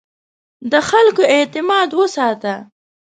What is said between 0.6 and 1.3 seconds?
د خلکو